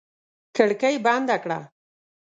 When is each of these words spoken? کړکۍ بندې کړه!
کړکۍ 0.55 0.95
بندې 1.05 1.37
کړه! 1.43 1.59